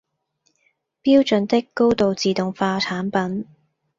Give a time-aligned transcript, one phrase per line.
[1.03, 3.45] 標準的高度自動化產品